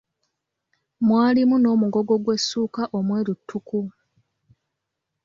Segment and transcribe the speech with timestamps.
[1.07, 3.81] Mwalimu n'omugogo gw'essuuka omweru ttuku.